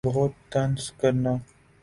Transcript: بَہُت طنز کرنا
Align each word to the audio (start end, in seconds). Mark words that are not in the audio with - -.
بَہُت 0.07 0.33
طنز 0.51 0.83
کرنا 0.99 1.33